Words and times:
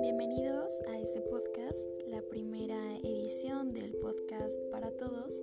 Bienvenidos 0.00 0.80
a 0.88 0.98
este 0.98 1.20
podcast, 1.20 1.78
la 2.08 2.22
primera 2.22 2.96
edición 3.02 3.74
del 3.74 3.92
podcast 3.96 4.56
para 4.70 4.90
todos, 4.92 5.38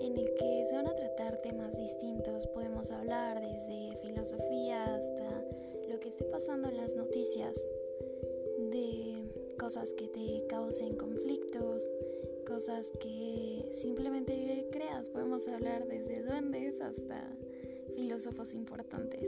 en 0.00 0.16
el 0.16 0.32
que 0.32 0.64
se 0.64 0.76
van 0.76 0.86
a 0.86 0.96
tratar 0.96 1.42
temas 1.42 1.76
distintos. 1.76 2.46
Podemos 2.46 2.90
hablar 2.90 3.42
desde 3.42 3.98
filosofía 4.00 4.94
hasta 4.94 5.44
lo 5.90 6.00
que 6.00 6.08
esté 6.08 6.24
pasando 6.24 6.70
en 6.70 6.78
las 6.78 6.94
noticias, 6.94 7.60
de 8.70 9.54
cosas 9.58 9.92
que 9.98 10.08
te 10.08 10.46
causen 10.48 10.96
conflictos, 10.96 11.90
cosas 12.46 12.90
que 13.00 13.70
simplemente 13.76 14.66
creas. 14.70 15.10
Podemos 15.10 15.46
hablar 15.46 15.86
desde 15.88 16.22
duendes 16.22 16.80
hasta 16.80 17.36
filósofos 17.96 18.52
importantes. 18.52 19.26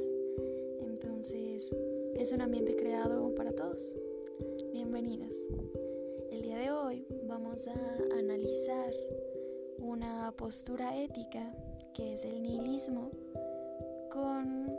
Entonces, 0.80 1.74
es 2.16 2.32
un 2.32 2.42
ambiente 2.42 2.76
creado 2.76 3.34
para 3.34 3.52
todos. 3.52 3.90
Bienvenidos. 4.72 5.34
El 6.30 6.42
día 6.42 6.58
de 6.58 6.70
hoy 6.70 7.06
vamos 7.24 7.66
a 7.66 7.74
analizar 8.18 8.92
una 9.78 10.34
postura 10.36 11.02
ética 11.02 11.54
que 11.94 12.14
es 12.14 12.24
el 12.26 12.42
nihilismo 12.42 13.10
con 14.12 14.78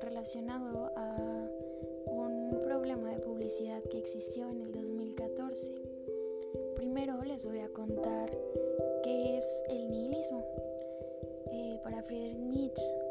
relacionado 0.00 0.90
a 0.96 1.50
un 2.06 2.62
problema 2.64 3.10
de 3.10 3.18
publicidad 3.18 3.82
que 3.82 3.98
existió 3.98 4.48
en 4.48 4.62
el 4.62 4.72
2014. 4.72 5.74
Primero 6.74 7.22
les 7.22 7.44
voy 7.44 7.60
a 7.60 7.68
contar 7.68 8.30
qué 9.04 9.36
es 9.36 9.44
el 9.68 9.90
nihilismo. 9.90 10.42
Eh, 11.52 11.78
para 11.82 12.02
Friedrich 12.02 12.38
Nietzsche, 12.38 13.05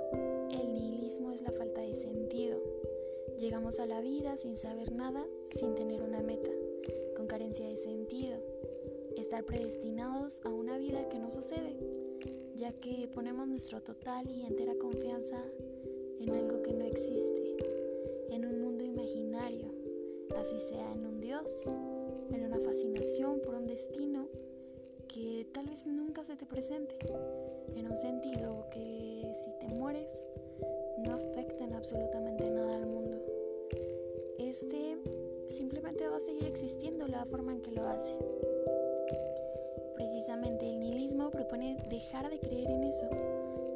el 0.62 0.74
nihilismo 0.74 1.32
es 1.32 1.42
la 1.42 1.52
falta 1.52 1.82
de 1.82 1.94
sentido. 1.94 2.60
Llegamos 3.38 3.80
a 3.80 3.86
la 3.86 4.02
vida 4.02 4.38
sin 4.38 4.56
saber 4.56 4.92
nada, 4.92 5.26
sin 5.54 5.76
tener 5.76 6.02
una 6.02 6.22
meta, 6.22 6.50
con 7.16 7.28
carencia 7.28 7.68
de 7.68 7.78
sentido. 7.78 8.38
Estar 9.18 9.44
predestinados 9.44 10.42
a 10.46 10.50
una 10.50 10.78
vida 10.78 11.10
que 11.10 11.20
no 11.20 11.32
sucede, 11.32 11.76
ya 12.56 12.72
que 12.72 13.10
ponemos 13.14 13.48
nuestro 13.48 13.82
total 13.82 14.30
y 14.30 14.46
entera 14.46 14.74
confianza 14.76 15.44
en 16.20 16.30
algo 16.34 16.62
que 16.62 16.74
no 16.74 16.86
existe, 16.86 17.58
en 18.30 18.46
un 18.46 18.62
mundo 18.62 18.84
imaginario, 18.84 19.68
así 20.38 20.60
sea 20.60 20.92
en 20.94 21.06
un 21.06 21.20
Dios, 21.20 21.62
en 22.32 22.46
una 22.46 22.60
fascinación 22.60 23.42
por 23.42 23.56
un 23.56 23.68
destino 23.68 24.28
que 25.08 25.48
tal 25.54 25.68
vez 25.68 25.86
nunca 25.86 26.24
se 26.24 26.36
te 26.36 26.46
presente, 26.46 26.98
en 27.76 27.88
un 27.88 27.96
sentido 27.96 28.68
que 28.72 29.32
si 29.34 29.50
te 29.60 29.74
mueres 29.74 30.22
no 31.06 31.16
afecta 31.16 31.64
en 31.64 31.74
absolutamente 31.74 32.50
nada 32.50 32.76
al 32.76 32.86
mundo. 32.88 33.18
Este 34.38 34.98
simplemente 35.50 36.08
va 36.08 36.18
a 36.18 36.20
seguir 36.20 36.46
existiendo 36.46 37.08
la 37.08 37.26
forma 37.26 37.54
en 37.54 37.62
que 37.62 37.72
lo 37.72 37.88
hace. 37.88 38.16
Precisamente 39.96 40.70
el 40.70 40.80
nihilismo 40.80 41.30
propone 41.32 41.78
dejar 41.90 42.30
de 42.30 42.40
creer 42.40 42.70
en 42.70 42.84
eso, 42.84 43.08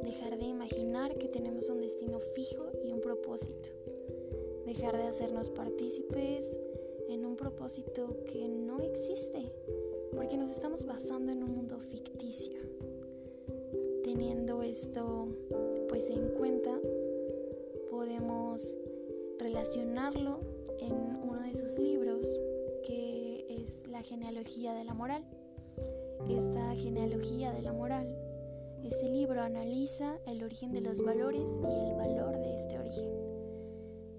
dejar 0.02 0.38
de 0.38 0.46
imaginar 0.46 1.16
que 1.16 1.28
tenemos 1.28 1.68
un 1.68 1.80
destino 1.80 2.20
fijo 2.34 2.66
y 2.84 2.92
un 2.92 3.00
propósito, 3.00 3.70
dejar 4.66 4.96
de 4.96 5.04
hacernos 5.04 5.50
partícipes 5.50 6.58
en 7.08 7.24
un 7.24 7.36
propósito 7.36 8.16
que 8.26 8.48
no 8.48 8.80
existe, 8.80 9.52
porque 10.14 10.36
nos 10.36 10.50
estamos 10.50 10.84
basando 10.84 11.32
en 11.32 11.42
un 11.42 11.54
mundo 11.54 11.78
ficticio. 11.80 12.58
Teniendo 14.04 14.62
esto 14.62 15.28
pues 15.88 16.08
en 16.08 16.28
cuenta, 16.38 16.78
en 19.80 20.92
uno 21.22 21.40
de 21.40 21.54
sus 21.54 21.78
libros, 21.78 22.26
que 22.84 23.46
es 23.48 23.86
La 23.88 24.02
genealogía 24.02 24.74
de 24.74 24.84
la 24.84 24.92
moral. 24.92 25.24
Esta 26.28 26.74
genealogía 26.74 27.52
de 27.52 27.62
la 27.62 27.72
moral, 27.72 28.14
este 28.84 29.08
libro 29.08 29.40
analiza 29.40 30.18
el 30.26 30.42
origen 30.44 30.72
de 30.72 30.82
los 30.82 31.02
valores 31.02 31.56
y 31.62 31.90
el 31.90 31.96
valor 31.96 32.38
de 32.38 32.56
este 32.56 32.78
origen. 32.78 33.10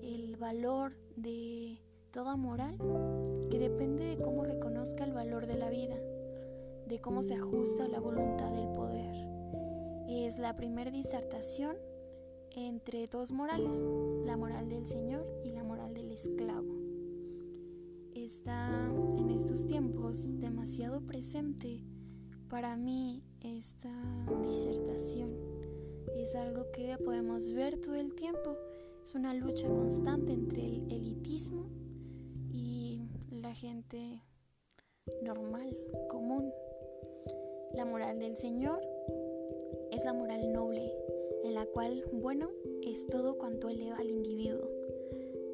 El 0.01 0.35
valor 0.38 0.94
de 1.16 1.78
toda 2.11 2.35
moral 2.35 2.78
que 3.51 3.59
depende 3.59 4.05
de 4.05 4.17
cómo 4.17 4.43
reconozca 4.43 5.03
el 5.03 5.13
valor 5.13 5.45
de 5.45 5.57
la 5.57 5.69
vida, 5.69 5.95
de 6.88 6.99
cómo 6.99 7.22
se 7.22 7.35
ajusta 7.35 7.85
a 7.85 7.88
la 7.88 7.99
voluntad 7.99 8.51
del 8.51 8.67
poder. 8.69 9.28
Es 10.07 10.39
la 10.39 10.55
primera 10.55 10.89
disertación 10.89 11.78
entre 12.56 13.07
dos 13.07 13.31
morales, 13.31 13.81
la 14.25 14.38
moral 14.38 14.69
del 14.69 14.85
Señor 14.88 15.25
y 15.44 15.51
la 15.51 15.63
moral 15.63 15.94
del 15.94 16.12
esclavo. 16.12 16.73
Está 18.13 18.91
en 19.17 19.29
estos 19.31 19.67
tiempos 19.67 20.39
demasiado 20.39 21.01
presente 21.01 21.84
para 22.50 22.75
mí 22.75 23.23
esta 23.41 23.91
disertación. 24.44 25.31
Es 26.17 26.35
algo 26.35 26.72
que 26.72 26.97
podemos 26.97 27.51
ver 27.53 27.79
todo 27.79 27.95
el 27.95 28.13
tiempo. 28.13 28.57
Es 29.03 29.16
una 29.16 29.34
lucha 29.34 29.67
constante 29.67 30.34
entre 30.34 30.66
el 30.66 30.91
elitismo 30.91 31.66
y 32.50 33.07
la 33.31 33.53
gente 33.53 34.22
normal, 35.23 35.75
común. 36.09 36.51
La 37.73 37.85
moral 37.85 38.19
del 38.19 38.35
Señor 38.35 38.81
es 39.91 40.03
la 40.03 40.13
moral 40.13 40.51
noble, 40.51 40.91
en 41.44 41.56
la 41.56 41.66
cual 41.66 42.03
bueno 42.12 42.50
es 42.84 43.06
todo 43.07 43.38
cuanto 43.38 43.69
eleva 43.69 43.97
al 43.97 44.09
individuo, 44.09 44.69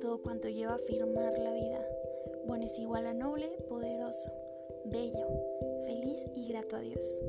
todo 0.01 0.21
cuanto 0.21 0.49
lleva 0.49 0.73
a 0.73 0.75
afirmar 0.75 1.37
la 1.37 1.53
vida. 1.53 1.87
Bueno 2.45 2.65
es 2.65 2.77
igual 2.79 3.07
a 3.07 3.13
noble, 3.13 3.49
poderoso, 3.67 4.31
bello, 4.85 5.27
feliz 5.85 6.29
y 6.35 6.47
grato 6.49 6.75
a 6.75 6.81
Dios. 6.81 7.23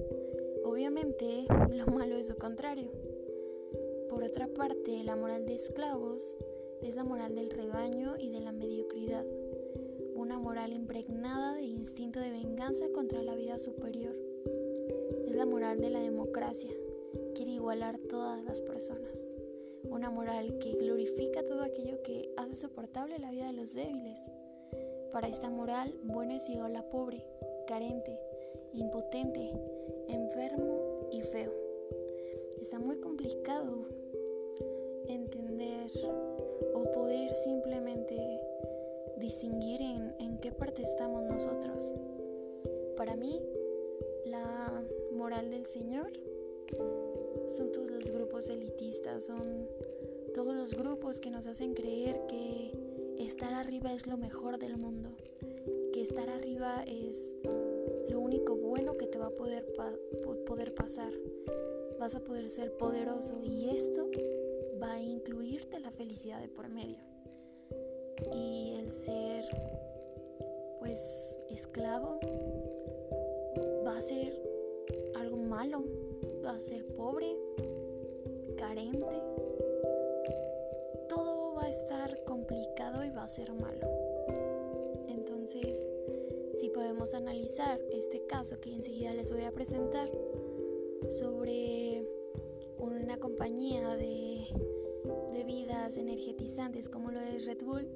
Obviamente 0.64 1.44
lo 1.70 1.86
malo 1.86 2.16
es 2.16 2.28
su 2.28 2.36
contrario. 2.36 2.90
Por 4.08 4.22
otra 4.22 4.48
parte, 4.48 5.02
la 5.04 5.16
moral 5.16 5.46
de 5.46 5.54
esclavos 5.54 6.34
es 6.82 6.96
la 6.96 7.04
moral 7.04 7.34
del 7.34 7.50
rebaño 7.50 8.16
y 8.18 8.30
de 8.30 8.40
la 8.40 8.52
mediocridad, 8.52 9.24
una 10.14 10.38
moral 10.38 10.72
impregnada 10.72 11.54
de 11.54 11.62
instinto 11.62 12.20
de 12.20 12.30
venganza 12.30 12.86
contra 12.94 13.22
la 13.22 13.34
vida 13.34 13.58
superior. 13.58 14.14
Es 15.26 15.36
la 15.36 15.46
moral 15.46 15.80
de 15.80 15.90
la 15.90 16.00
democracia, 16.00 16.70
quiere 17.38 17.52
igualar 17.52 18.00
todas 18.10 18.42
las 18.42 18.60
personas. 18.60 19.32
Una 19.84 20.10
moral 20.10 20.58
que 20.58 20.72
glorifica 20.72 21.46
todo 21.46 21.62
aquello 21.62 22.02
que 22.02 22.28
hace 22.36 22.56
soportable 22.56 23.20
la 23.20 23.30
vida 23.30 23.46
de 23.46 23.52
los 23.52 23.74
débiles. 23.74 24.18
Para 25.12 25.28
esta 25.28 25.48
moral, 25.48 25.94
bueno 26.02 26.32
es 26.32 26.48
igual 26.48 26.74
a 26.74 26.82
pobre, 26.90 27.24
carente, 27.68 28.18
impotente, 28.72 29.52
enfermo 30.08 30.87
lo 54.08 54.16
mejor 54.16 54.58
del 54.58 54.78
mundo, 54.78 55.10
que 55.92 56.00
estar 56.00 56.30
arriba 56.30 56.82
es 56.86 57.28
lo 58.08 58.20
único 58.20 58.56
bueno 58.56 58.96
que 58.96 59.06
te 59.06 59.18
va 59.18 59.26
a 59.26 59.30
poder, 59.30 59.66
poder 60.46 60.74
pasar. 60.74 61.12
Vas 62.00 62.14
a 62.14 62.20
poder 62.20 62.50
ser 62.50 62.72
poderoso 62.78 63.38
y 63.44 63.68
esto 63.68 64.10
va 64.80 64.94
a 64.94 65.02
incluirte 65.02 65.78
la 65.78 65.90
felicidad 65.90 66.40
de 66.40 66.48
por 66.48 66.70
medio. 66.70 66.96
Y 68.32 68.76
el 68.78 68.90
ser, 68.90 69.44
pues, 70.78 71.36
esclavo 71.50 72.18
va 73.86 73.98
a 73.98 74.00
ser 74.00 74.40
algo 75.16 75.36
malo, 75.36 75.84
va 76.42 76.52
a 76.52 76.60
ser 76.60 76.86
pobre, 76.96 77.36
carente. 78.56 79.22
Todo 81.10 81.56
va 81.56 81.64
a 81.64 81.68
estar 81.68 82.24
complicado 82.24 83.04
y 83.04 83.10
va 83.10 83.24
a 83.24 83.28
ser 83.28 83.52
malo. 83.52 83.67
Si 87.08 87.12
podemos 87.12 87.14
analizar 87.14 87.80
este 87.90 88.26
caso 88.26 88.60
que 88.60 88.72
enseguida 88.72 89.14
les 89.14 89.30
voy 89.32 89.44
a 89.44 89.52
presentar 89.52 90.10
sobre 91.08 92.06
una 92.78 93.18
compañía 93.18 93.96
de 93.96 94.46
bebidas 95.32 95.96
energetizantes 95.96 96.88
como 96.88 97.10
lo 97.10 97.20
es 97.20 97.46
Red 97.46 97.64
Bull 97.64 97.88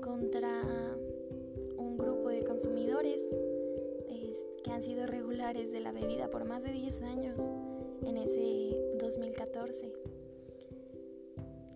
contra 0.00 0.62
un 1.76 1.98
grupo 1.98 2.28
de 2.28 2.44
consumidores 2.44 3.22
que 4.62 4.70
han 4.70 4.82
sido 4.82 5.06
regulares 5.06 5.70
de 5.70 5.80
la 5.80 5.92
bebida 5.92 6.30
por 6.30 6.44
más 6.44 6.62
de 6.62 6.72
10 6.72 7.02
años 7.02 7.38
en 8.02 8.16
ese 8.16 8.76
2014. 8.98 9.92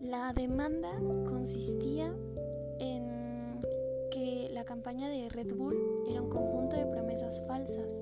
La 0.00 0.32
demanda 0.32 0.98
consistía 1.26 2.16
la 4.58 4.64
campaña 4.64 5.08
de 5.08 5.28
Red 5.28 5.54
Bull 5.54 5.76
era 6.08 6.20
un 6.20 6.30
conjunto 6.30 6.74
de 6.74 6.84
promesas 6.84 7.40
falsas, 7.46 7.92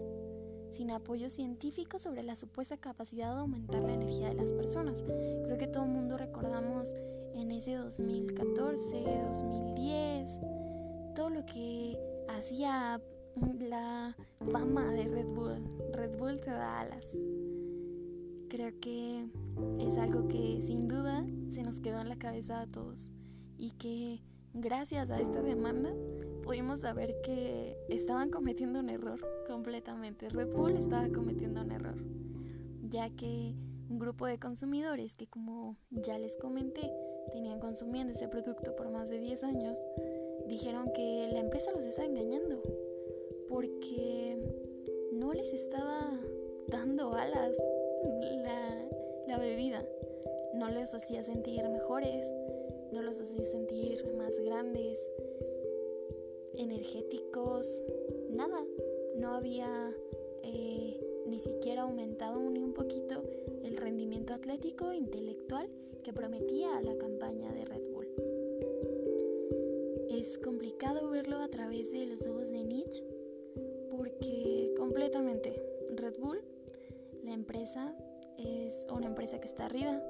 sin 0.70 0.90
apoyo 0.90 1.28
científico 1.28 1.98
sobre 1.98 2.22
la 2.22 2.34
supuesta 2.34 2.78
capacidad 2.78 3.34
de 3.34 3.40
aumentar 3.40 3.84
la 3.84 3.92
energía 3.92 4.30
de 4.30 4.36
las 4.36 4.48
personas. 4.48 5.04
Creo 5.44 5.58
que 5.58 5.66
todo 5.66 5.84
el 5.84 5.90
mundo 5.90 6.16
recordamos 6.16 6.94
en 7.34 7.50
ese 7.50 7.74
2014, 7.74 9.04
2010, 9.26 10.40
todo 11.14 11.28
lo 11.28 11.44
que 11.44 11.98
hacía 12.26 13.02
la 13.60 14.16
fama 14.50 14.90
de 14.92 15.08
Red 15.08 15.26
Bull. 15.26 15.62
Red 15.92 16.16
Bull 16.16 16.40
te 16.40 16.52
da 16.52 16.80
alas. 16.80 17.06
Creo 18.48 18.72
que 18.80 19.28
es 19.78 19.98
algo 19.98 20.26
que 20.28 20.62
sin 20.62 20.88
duda 20.88 21.22
se 21.52 21.62
nos 21.62 21.80
quedó 21.80 22.00
en 22.00 22.08
la 22.08 22.16
cabeza 22.16 22.62
a 22.62 22.66
todos 22.66 23.10
y 23.58 23.72
que 23.72 24.22
gracias 24.54 25.10
a 25.10 25.20
esta 25.20 25.42
demanda 25.42 25.92
pudimos 26.46 26.78
saber 26.80 27.20
que 27.22 27.76
estaban 27.88 28.30
cometiendo 28.30 28.78
un 28.78 28.88
error 28.88 29.18
completamente. 29.48 30.28
Red 30.28 30.52
Bull 30.52 30.76
estaba 30.76 31.08
cometiendo 31.08 31.60
un 31.60 31.72
error, 31.72 31.96
ya 32.88 33.10
que 33.10 33.52
un 33.90 33.98
grupo 33.98 34.26
de 34.26 34.38
consumidores 34.38 35.16
que 35.16 35.26
como 35.26 35.76
ya 35.90 36.18
les 36.18 36.36
comenté 36.36 36.88
tenían 37.32 37.58
consumiendo 37.58 38.12
ese 38.12 38.28
producto 38.28 38.76
por 38.76 38.90
más 38.90 39.10
de 39.10 39.18
10 39.18 39.42
años, 39.42 39.76
dijeron 40.46 40.92
que 40.94 41.28
la 41.32 41.40
empresa 41.40 41.72
los 41.72 41.84
estaba 41.84 42.06
engañando 42.06 42.62
porque 43.48 44.38
no 45.12 45.32
les 45.32 45.52
estaba 45.52 46.12
dando 46.68 47.12
alas 47.14 47.56
la, 48.44 48.88
la 49.26 49.38
bebida, 49.38 49.84
no 50.54 50.70
los 50.70 50.94
hacía 50.94 51.24
sentir 51.24 51.68
mejores, 51.68 52.24
no 52.92 53.02
los 53.02 53.20
hacía 53.20 53.44
sentir 53.44 54.06
más 54.16 54.32
grandes, 54.38 54.96
energéticos, 56.56 57.80
nada, 58.30 58.64
no 59.16 59.34
había 59.34 59.94
eh, 60.42 61.00
ni 61.26 61.38
siquiera 61.38 61.82
aumentado 61.82 62.38
ni 62.50 62.62
un 62.62 62.72
poquito 62.72 63.22
el 63.62 63.76
rendimiento 63.76 64.34
atlético 64.34 64.90
e 64.90 64.96
intelectual 64.96 65.68
que 66.02 66.12
prometía 66.12 66.80
la 66.82 66.96
campaña 66.96 67.52
de 67.52 67.64
Red 67.64 67.82
Bull. 67.92 68.06
Es 70.10 70.38
complicado 70.38 71.10
verlo 71.10 71.38
a 71.38 71.48
través 71.48 71.90
de 71.90 72.06
los 72.06 72.24
ojos 72.26 72.50
de 72.50 72.62
Nietzsche 72.62 73.04
porque 73.90 74.74
completamente 74.78 75.60
Red 75.94 76.14
Bull, 76.18 76.40
la 77.24 77.32
empresa, 77.32 77.94
es 78.38 78.86
una 78.90 79.06
empresa 79.06 79.40
que 79.40 79.48
está 79.48 79.66
arriba, 79.66 80.00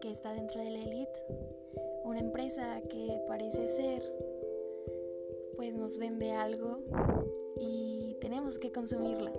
que 0.00 0.10
está 0.10 0.32
dentro 0.32 0.62
de 0.62 0.70
la 0.70 0.82
elite, 0.82 1.22
una 2.04 2.20
empresa 2.20 2.80
que 2.88 3.22
parece 3.28 3.68
vende 5.98 6.32
algo 6.32 6.80
y 7.58 8.16
tenemos 8.20 8.58
que 8.58 8.72
consumirlo. 8.72 9.32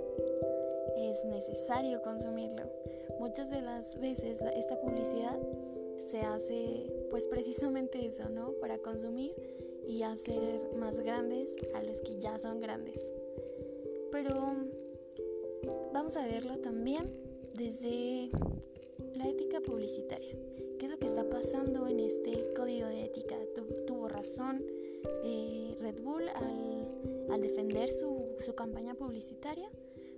Es 0.98 1.24
necesario 1.26 2.02
consumirlo. 2.02 2.64
Muchas 3.20 3.50
de 3.50 3.62
las 3.62 4.00
veces 4.00 4.40
esta 4.56 4.80
publicidad 4.80 5.40
se 6.10 6.22
hace 6.22 7.08
pues 7.10 7.28
precisamente 7.28 8.06
eso, 8.06 8.30
¿no? 8.30 8.52
Para 8.54 8.78
consumir 8.80 9.34
y 9.88 10.04
hacer 10.04 10.62
más 10.76 11.00
grandes 11.00 11.56
a 11.74 11.84
los 11.84 12.02
que 12.02 12.20
ya 12.20 12.38
son 12.40 12.60
grandes. 12.60 13.02
Pero 14.12 14.56
vamos 15.94 16.18
a 16.18 16.26
verlo 16.26 16.58
también 16.60 17.14
desde 17.54 18.30
la 19.16 19.28
ética 19.28 19.62
publicitaria. 19.62 20.36
¿Qué 20.80 20.86
es 20.86 20.92
lo 20.92 20.98
que 20.98 21.06
está 21.08 21.30
pasando 21.30 21.88
en 21.88 22.00
este 22.00 22.54
código 22.54 22.88
de 22.88 23.06
ética? 23.06 23.36
tuvo 23.86 24.08
razón 24.08 24.64
eh, 25.24 25.78
Red 25.80 26.02
Bull 26.02 26.30
al, 26.30 27.42
defender 27.42 27.92
su, 27.92 28.36
su 28.40 28.54
campaña 28.56 28.94
publicitaria? 28.94 29.70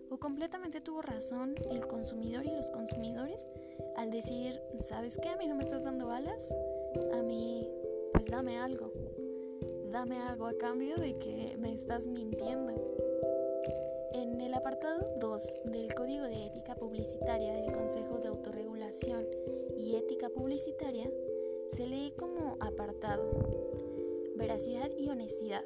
¿O 0.10 0.18
completamente 0.18 0.82
tuvo 0.82 1.02
razón 1.02 1.56
el 1.72 1.88
consumidor 1.88 2.46
y 2.46 2.52
los 2.52 2.70
consumidores 2.72 3.44
al 3.98 4.12
decir, 4.12 4.60
¿sabes 4.88 5.20
qué? 5.22 5.30
A 5.30 5.38
mí 5.38 5.48
no 5.48 5.56
me 5.56 5.64
estás 5.64 5.84
dando 5.84 6.12
alas, 6.12 6.48
a 7.14 7.22
mí 7.22 7.68
pues 8.12 8.28
dame 8.28 8.58
algo, 8.58 8.92
dame 9.92 10.18
algo 10.18 10.48
a 10.48 10.58
cambio 10.58 10.96
de 10.98 11.18
que 11.18 11.56
me 11.58 11.74
estás 11.74 12.06
mintiendo. 12.06 12.74
En 14.14 14.40
el 14.40 14.54
apartado 14.54 15.08
2 15.20 15.54
del 15.66 15.94
Código 15.96 16.24
de 16.26 16.46
Ética 16.46 16.76
Publicitaria 16.76 17.54
del 17.54 17.72
Consejo 17.72 18.20
de 18.20 18.28
Autorregulación 18.28 19.26
y 19.78 19.96
Ética 19.96 20.30
Publicitaria 20.30 21.10
se 21.76 21.88
lee 21.88 22.14
como 22.18 22.58
apartado 22.60 23.24
Veracidad 24.36 24.92
y 24.98 25.10
honestidad. 25.10 25.64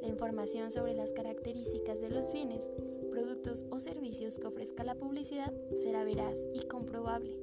La 0.00 0.08
información 0.08 0.72
sobre 0.72 0.94
las 0.94 1.12
características 1.12 2.00
de 2.00 2.08
los 2.10 2.32
bienes 2.32 2.70
productos 3.10 3.64
o 3.70 3.78
servicios 3.78 4.38
que 4.38 4.46
ofrezca 4.46 4.84
la 4.84 4.94
publicidad 4.94 5.52
será 5.82 6.04
veraz 6.04 6.38
y 6.54 6.66
comprobable. 6.66 7.36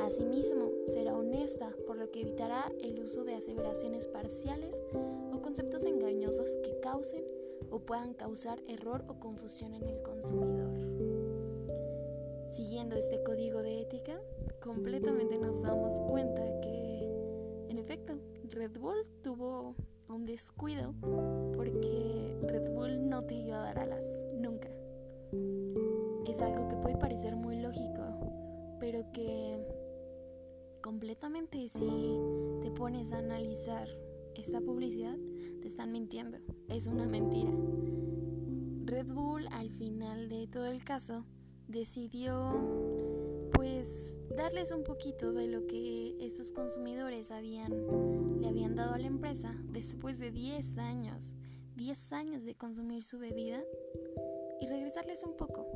Asimismo, 0.00 0.70
será 0.86 1.14
honesta, 1.14 1.74
por 1.86 1.96
lo 1.96 2.10
que 2.10 2.20
evitará 2.20 2.72
el 2.80 3.00
uso 3.00 3.24
de 3.24 3.34
aseveraciones 3.34 4.06
parciales 4.06 4.76
o 5.32 5.40
conceptos 5.42 5.84
engañosos 5.84 6.56
que 6.58 6.78
causen 6.80 7.24
o 7.70 7.80
puedan 7.80 8.14
causar 8.14 8.62
error 8.68 9.04
o 9.08 9.18
confusión 9.18 9.74
en 9.74 9.88
el 9.88 10.02
consumidor. 10.02 10.96
Siguiendo 12.50 12.96
este 12.96 13.22
código 13.22 13.62
de 13.62 13.82
ética, 13.82 14.20
completamente 14.62 15.38
nos 15.38 15.62
damos 15.62 15.92
cuenta 16.08 16.42
que, 16.60 17.08
en 17.68 17.78
efecto, 17.78 18.14
Red 18.50 18.78
Bull 18.78 19.06
tuvo 19.22 19.74
un 20.08 20.24
descuido 20.24 20.94
porque 21.54 22.38
Red 22.42 22.72
Bull 22.72 23.08
no 23.08 23.24
te 23.24 23.34
iba 23.34 23.58
a 23.58 23.62
dar 23.62 23.78
alas, 23.78 24.04
nunca 24.34 24.68
es 26.30 26.40
algo 26.40 26.68
que 26.68 26.76
puede 26.76 26.96
parecer 26.96 27.36
muy 27.36 27.60
lógico, 27.60 28.02
pero 28.80 29.04
que 29.12 29.58
completamente 30.82 31.68
si 31.68 32.18
te 32.62 32.70
pones 32.70 33.12
a 33.12 33.18
analizar 33.18 33.88
esta 34.34 34.60
publicidad, 34.60 35.16
te 35.62 35.68
están 35.68 35.92
mintiendo. 35.92 36.38
Es 36.68 36.86
una 36.86 37.06
mentira. 37.06 37.50
Red 38.84 39.06
Bull 39.06 39.46
al 39.50 39.70
final 39.70 40.28
de 40.28 40.46
todo 40.46 40.66
el 40.66 40.84
caso 40.84 41.24
decidió 41.68 43.50
pues 43.52 44.15
darles 44.34 44.72
un 44.72 44.82
poquito 44.82 45.32
de 45.32 45.46
lo 45.46 45.66
que 45.66 46.16
estos 46.20 46.52
consumidores 46.52 47.30
habían 47.30 47.72
le 48.40 48.48
habían 48.48 48.74
dado 48.74 48.94
a 48.94 48.98
la 48.98 49.06
empresa 49.06 49.54
después 49.72 50.18
de 50.18 50.30
10 50.30 50.78
años, 50.78 51.32
10 51.76 52.12
años 52.12 52.44
de 52.44 52.54
consumir 52.54 53.04
su 53.04 53.18
bebida 53.18 53.62
y 54.60 54.66
regresarles 54.66 55.22
un 55.22 55.34
poco 55.34 55.66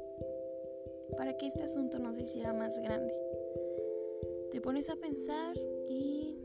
para 1.17 1.37
que 1.37 1.47
este 1.47 1.63
asunto 1.63 1.99
no 1.99 2.13
se 2.15 2.23
hiciera 2.23 2.53
más 2.53 2.79
grande. 2.81 3.15
Te 4.51 4.61
pones 4.61 4.91
a 4.91 4.97
pensar 4.97 5.57
y 5.89 6.39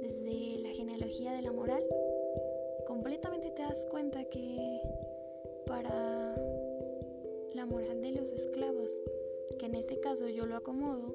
desde 0.00 0.58
la 0.62 0.70
genealogía 0.70 1.32
de 1.32 1.42
la 1.42 1.52
moral, 1.52 1.84
completamente 2.86 3.50
te 3.50 3.62
das 3.62 3.86
cuenta 3.86 4.24
que 4.24 4.80
para 5.66 6.34
la 7.54 7.66
moral 7.66 8.02
de 8.02 8.12
los 8.12 8.30
esclavos, 8.30 8.92
que 9.58 9.66
en 9.66 9.74
este 9.74 10.00
caso 10.00 10.28
yo 10.28 10.46
lo 10.46 10.56
acomodo 10.56 11.14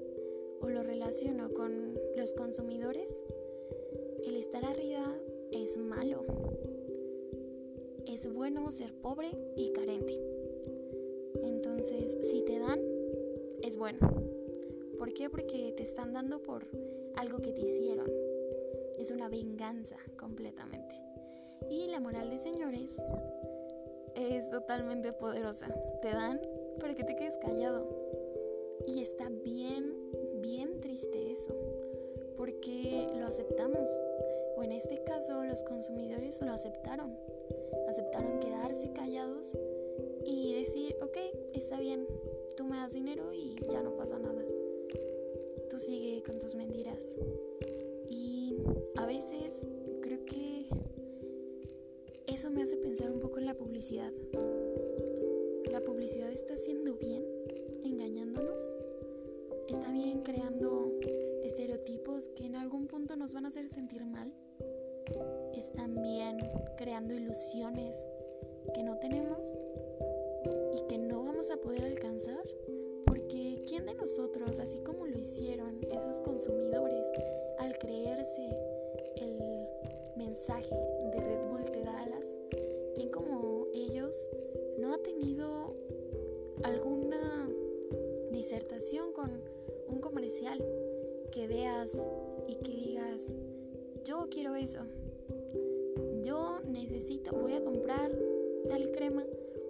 o 0.61 0.69
lo 0.69 0.83
relaciono 0.83 1.53
con 1.53 1.99
los 2.15 2.33
consumidores, 2.33 3.19
el 4.25 4.35
estar 4.35 4.65
arriba 4.65 5.15
es 5.51 5.77
malo. 5.77 6.23
Es 8.05 8.31
bueno 8.31 8.71
ser 8.71 8.93
pobre 8.93 9.29
y 9.55 9.71
carente. 9.71 10.19
Entonces, 11.43 12.17
si 12.21 12.41
te 12.41 12.59
dan, 12.59 12.79
es 13.61 13.77
bueno. 13.77 13.99
¿Por 14.97 15.13
qué? 15.13 15.29
Porque 15.29 15.73
te 15.75 15.83
están 15.83 16.13
dando 16.13 16.41
por 16.41 16.65
algo 17.15 17.37
que 17.39 17.51
te 17.51 17.61
hicieron. 17.61 18.11
Es 18.97 19.11
una 19.11 19.29
venganza 19.29 19.97
completamente. 20.17 20.95
Y 21.69 21.87
la 21.87 21.99
moral 21.99 22.29
de 22.29 22.39
señores 22.39 22.95
es 24.15 24.49
totalmente 24.49 25.13
poderosa. 25.13 25.67
Te 26.01 26.09
dan 26.09 26.41
para 26.79 26.95
que 26.95 27.03
te 27.03 27.15
quedes 27.15 27.37
callado. 27.37 27.87
Y 28.87 29.01
está 29.01 29.29
bien, 29.29 29.93
bien 30.41 30.79
triste 30.79 31.31
eso. 31.31 31.53
Porque 32.37 33.07
lo 33.17 33.27
aceptamos. 33.27 33.89
O 34.57 34.63
en 34.63 34.71
este 34.71 35.03
caso 35.03 35.43
los 35.43 35.63
consumidores 35.63 36.39
lo 36.41 36.51
aceptaron. 36.51 37.15
Aceptaron 37.87 38.39
quedarse 38.39 38.91
callados 38.93 39.51
y 40.25 40.53
decir, 40.53 40.95
ok, 41.01 41.17
está 41.53 41.79
bien, 41.79 42.05
tú 42.55 42.65
me 42.65 42.77
das 42.77 42.93
dinero 42.93 43.33
y 43.33 43.55
ya 43.71 43.81
no 43.81 43.95
pasa 43.95 44.19
nada. 44.19 44.43
Tú 45.69 45.79
sigue 45.79 46.23
con 46.23 46.39
tus 46.39 46.55
mentiras. 46.55 47.15
Y 48.09 48.57
a 48.95 49.05
veces 49.05 49.65
creo 50.01 50.25
que 50.25 50.67
eso 52.27 52.49
me 52.51 52.63
hace 52.63 52.77
pensar 52.77 53.11
un 53.11 53.19
poco 53.19 53.39
en 53.39 53.45
la 53.45 53.55
publicidad. 53.55 54.11
La 55.71 55.81
publicidad 55.81 56.31
está 56.31 56.53
haciendo 56.53 56.95
bien, 56.95 57.23
engañándonos. 57.83 58.78
Bien 59.91 60.21
creando 60.21 60.99
estereotipos 61.43 62.29
que 62.29 62.45
en 62.45 62.55
algún 62.55 62.87
punto 62.87 63.15
nos 63.15 63.33
van 63.33 63.45
a 63.45 63.47
hacer 63.47 63.67
sentir 63.67 64.05
mal. 64.05 64.31
Es 65.53 65.71
también 65.73 66.37
creando 66.77 67.13
ilusiones 67.13 67.97
que 68.73 68.83
no 68.83 68.97
tenemos 68.97 69.49
y 70.75 70.87
que 70.87 70.97
no 70.99 71.23
vamos 71.23 71.49
a 71.49 71.57
poder 71.57 71.83
alcanzar. 71.83 72.43
Porque 73.05 73.63
¿quién 73.67 73.87
de 73.87 73.95
nosotros, 73.95 74.59
así 74.59 74.77
como 74.79 75.07
lo 75.07 75.17
hicieron 75.17 75.79
esos 75.91 76.21
consumidores, 76.21 77.07
al 77.57 77.77
creerse 77.79 78.49
el 79.17 79.67
mensaje 80.15 80.75
de 81.11 81.19
Red 81.19 81.49
Bull 81.49 81.63
te 81.71 81.81
da 81.81 81.99
alas, 82.01 82.25
¿quién 82.93 83.09
como 83.09 83.65
ellos 83.73 84.15
no 84.77 84.93
ha 84.93 84.97
tenido 84.99 85.75
alguna 86.63 87.49
disertación 88.31 89.11
con 89.13 89.48
que 91.31 91.47
veas 91.47 91.91
y 92.47 92.55
que 92.57 92.71
digas, 92.71 93.31
yo 94.05 94.27
quiero 94.29 94.53
eso, 94.53 94.79
yo 96.23 96.59
necesito, 96.67 97.35
voy 97.35 97.53
a 97.53 97.63
comprar 97.63 98.11
tal 98.69 98.91
crema 98.91 99.23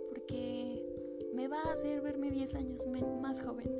porque 0.10 0.86
me 1.34 1.48
va 1.48 1.62
a 1.62 1.72
hacer 1.72 2.01
verme 2.01 2.30
10 2.30 2.56
años 2.56 2.86
más 3.22 3.42
joven. 3.42 3.72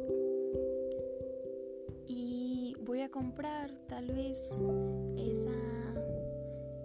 Y 2.08 2.76
voy 2.86 3.02
a 3.02 3.10
comprar 3.10 3.72
tal 3.88 4.08
vez 4.14 4.40
esa, 5.18 5.52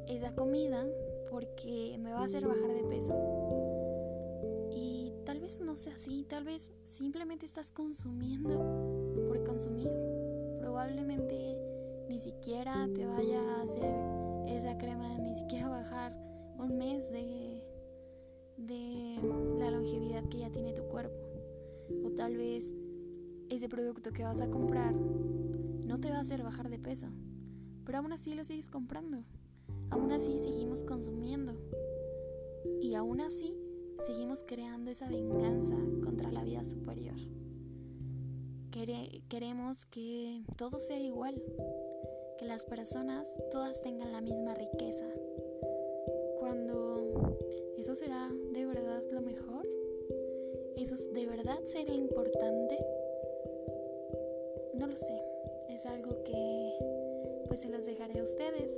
esa 0.08 0.34
comida 0.34 0.86
porque 1.30 1.96
me 2.00 2.12
va 2.12 2.20
a 2.20 2.24
hacer 2.24 2.46
bajar 2.46 2.74
de 2.74 2.82
peso. 2.84 3.14
Y 4.72 5.12
tal 5.24 5.38
vez 5.38 5.60
no 5.60 5.76
sea 5.76 5.94
así, 5.94 6.24
tal 6.24 6.44
vez 6.44 6.72
simplemente 6.84 7.46
estás 7.46 7.70
consumiendo 7.70 8.93
consumir. 9.42 9.90
Probablemente 10.60 11.58
ni 12.08 12.18
siquiera 12.18 12.88
te 12.94 13.06
vaya 13.06 13.40
a 13.40 13.62
hacer 13.62 13.94
esa 14.48 14.78
crema, 14.78 15.18
ni 15.18 15.34
siquiera 15.34 15.68
bajar 15.68 16.16
un 16.58 16.78
mes 16.78 17.10
de, 17.10 17.62
de 18.56 19.18
la 19.58 19.70
longevidad 19.70 20.24
que 20.28 20.38
ya 20.38 20.50
tiene 20.50 20.72
tu 20.72 20.84
cuerpo. 20.84 21.16
O 22.04 22.10
tal 22.10 22.36
vez 22.36 22.72
ese 23.48 23.68
producto 23.68 24.12
que 24.12 24.22
vas 24.22 24.40
a 24.40 24.48
comprar 24.48 24.94
no 24.94 26.00
te 26.00 26.10
va 26.10 26.16
a 26.16 26.20
hacer 26.20 26.42
bajar 26.42 26.70
de 26.70 26.78
peso, 26.78 27.08
pero 27.84 27.98
aún 27.98 28.12
así 28.12 28.34
lo 28.34 28.44
sigues 28.44 28.70
comprando. 28.70 29.24
Aún 29.90 30.12
así 30.12 30.38
seguimos 30.38 30.84
consumiendo. 30.84 31.54
Y 32.80 32.94
aún 32.94 33.20
así 33.20 33.54
seguimos 34.06 34.44
creando 34.46 34.90
esa 34.90 35.08
venganza 35.08 35.76
contra 36.02 36.30
la 36.32 36.44
vida 36.44 36.64
superior. 36.64 37.16
Queremos 39.28 39.86
que 39.86 40.42
todo 40.58 40.80
sea 40.80 40.98
igual, 40.98 41.40
que 42.38 42.44
las 42.44 42.64
personas 42.64 43.32
todas 43.52 43.80
tengan 43.82 44.10
la 44.10 44.20
misma 44.20 44.54
riqueza. 44.54 45.06
Cuando 46.40 47.38
eso 47.76 47.94
será 47.94 48.32
de 48.52 48.66
verdad 48.66 49.00
lo 49.12 49.20
mejor, 49.20 49.64
eso 50.76 50.96
de 51.12 51.24
verdad 51.24 51.60
será 51.64 51.94
importante, 51.94 52.84
no 54.74 54.88
lo 54.88 54.96
sé. 54.96 55.22
Es 55.68 55.86
algo 55.86 56.24
que 56.24 57.44
pues 57.46 57.60
se 57.60 57.68
los 57.68 57.86
dejaré 57.86 58.18
a 58.18 58.24
ustedes. 58.24 58.76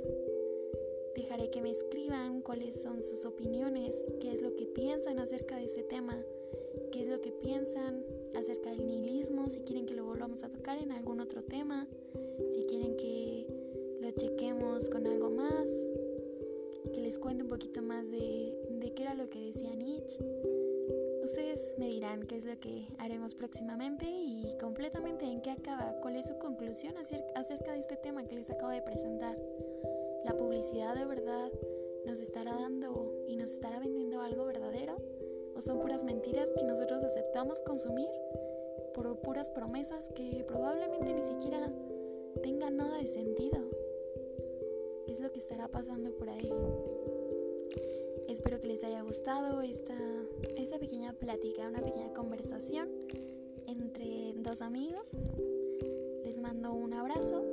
Dejaré 1.15 1.49
que 1.49 1.61
me 1.61 1.71
escriban 1.71 2.41
cuáles 2.41 2.83
son 2.83 3.01
sus 3.01 3.25
opiniones, 3.25 3.95
qué 4.21 4.31
es 4.33 4.43
lo 4.43 4.55
que 4.55 4.67
piensan 4.67 5.17
acerca 5.17 5.57
de 5.57 5.65
este 5.65 5.81
tema, 5.81 6.23
qué 6.91 7.01
es 7.01 7.07
lo 7.07 7.19
que 7.21 7.31
piensan 7.31 8.05
acerca 8.35 8.69
del 8.69 8.85
nihilismo, 8.85 9.49
si 9.49 9.59
quieren 9.61 9.85
que 9.85 9.93
lo 9.93 10.05
volvamos 10.05 10.43
a 10.43 10.49
tocar 10.49 10.77
en 10.77 10.91
algún 10.91 11.19
otro 11.19 11.43
tema, 11.43 11.87
si 12.53 12.65
quieren 12.65 12.97
que 12.97 13.47
lo 14.01 14.11
chequemos 14.11 14.89
con 14.89 15.07
algo 15.07 15.29
más, 15.29 15.69
que 16.93 17.01
les 17.01 17.17
cuente 17.19 17.43
un 17.43 17.49
poquito 17.49 17.81
más 17.81 18.09
de, 18.09 18.53
de 18.69 18.93
qué 18.93 19.03
era 19.03 19.13
lo 19.13 19.29
que 19.29 19.39
decía 19.39 19.73
Nietzsche. 19.75 20.19
Ustedes 21.23 21.61
me 21.77 21.89
dirán 21.89 22.23
qué 22.23 22.37
es 22.37 22.45
lo 22.45 22.57
que 22.59 22.87
haremos 22.99 23.33
próximamente 23.33 24.05
y 24.09 24.55
completamente 24.61 25.25
en 25.25 25.41
qué 25.41 25.51
acaba, 25.51 25.97
cuál 26.01 26.15
es 26.15 26.27
su 26.27 26.37
conclusión 26.37 26.95
acerca 26.97 27.73
de 27.73 27.79
este 27.79 27.97
tema 27.97 28.25
que 28.25 28.35
les 28.35 28.49
acabo 28.49 28.71
de 28.71 28.81
presentar. 28.81 29.37
¿La 30.23 30.37
publicidad 30.37 30.95
de 30.95 31.05
verdad 31.05 31.51
nos 32.05 32.21
estará 32.21 32.55
dando 32.55 33.25
y 33.27 33.35
nos 33.35 33.51
estará 33.51 33.79
vendiendo 33.79 34.21
algo 34.21 34.45
verdadero? 34.45 34.97
¿O 35.57 35.61
son 35.61 35.79
puras 35.79 36.03
mentiras 36.03 36.51
que 36.55 36.63
nosotros 36.63 37.03
aceptamos 37.03 37.63
consumir 37.63 38.07
por 38.93 39.17
puras 39.21 39.49
promesas 39.49 40.07
que 40.13 40.45
probablemente 40.47 41.11
ni 41.11 41.23
siquiera 41.23 41.71
tengan 42.43 42.77
nada 42.77 42.99
de 42.99 43.07
sentido? 43.07 43.57
¿Qué 45.07 45.13
es 45.13 45.19
lo 45.19 45.31
que 45.31 45.39
estará 45.39 45.67
pasando 45.67 46.11
por 46.11 46.29
ahí? 46.29 46.53
Espero 48.27 48.61
que 48.61 48.67
les 48.67 48.83
haya 48.83 49.01
gustado 49.01 49.61
esta, 49.63 49.97
esta 50.57 50.77
pequeña 50.77 51.13
plática, 51.13 51.67
una 51.67 51.81
pequeña 51.81 52.13
conversación 52.13 52.89
entre 53.65 54.33
dos 54.35 54.61
amigos. 54.61 55.09
Les 56.23 56.39
mando 56.39 56.71
un 56.71 56.93
abrazo. 56.93 57.43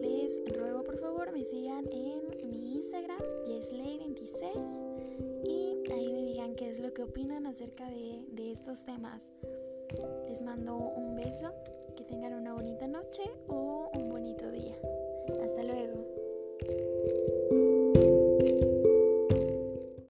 Les 0.00 0.56
ruego 0.56 0.84
por 0.84 0.98
favor 0.98 1.32
me 1.32 1.44
sigan 1.44 1.88
en 1.90 2.48
mi 2.48 2.76
Instagram, 2.76 3.18
yesley26, 3.48 4.87
y 5.44 5.82
ahí 5.92 6.12
me 6.12 6.22
digan 6.22 6.54
qué 6.54 6.68
es 6.70 6.80
lo 6.80 6.92
que 6.92 7.02
opinan 7.02 7.46
acerca 7.46 7.88
de, 7.90 8.24
de 8.32 8.52
estos 8.52 8.84
temas. 8.84 9.26
Les 10.28 10.42
mando 10.42 10.76
un 10.76 11.14
beso, 11.14 11.52
que 11.96 12.04
tengan 12.04 12.34
una 12.34 12.52
bonita 12.52 12.86
noche 12.86 13.22
o 13.48 13.90
un 13.94 14.08
bonito 14.08 14.50
día. 14.50 14.76
Hasta 15.42 15.62
luego. 15.62 17.37